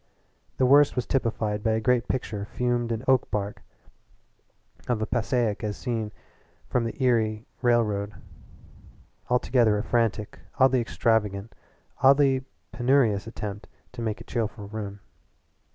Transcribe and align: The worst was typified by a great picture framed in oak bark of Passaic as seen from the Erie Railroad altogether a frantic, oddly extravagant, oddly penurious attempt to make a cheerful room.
The 0.57 0.65
worst 0.65 0.95
was 0.95 1.05
typified 1.05 1.61
by 1.61 1.73
a 1.73 1.79
great 1.79 2.07
picture 2.07 2.45
framed 2.45 2.91
in 2.91 3.03
oak 3.07 3.29
bark 3.29 3.61
of 4.87 5.07
Passaic 5.11 5.63
as 5.63 5.77
seen 5.77 6.11
from 6.67 6.85
the 6.85 7.03
Erie 7.03 7.45
Railroad 7.61 8.15
altogether 9.29 9.77
a 9.77 9.83
frantic, 9.83 10.39
oddly 10.57 10.81
extravagant, 10.81 11.53
oddly 12.01 12.43
penurious 12.71 13.27
attempt 13.27 13.67
to 13.91 14.01
make 14.01 14.19
a 14.19 14.23
cheerful 14.23 14.67
room. 14.69 15.01